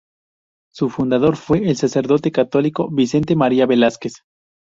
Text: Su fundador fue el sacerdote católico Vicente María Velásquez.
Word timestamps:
Su 0.73 0.89
fundador 0.89 1.37
fue 1.37 1.59
el 1.59 1.75
sacerdote 1.77 2.31
católico 2.31 2.89
Vicente 2.89 3.35
María 3.35 3.67
Velásquez. 3.67 4.23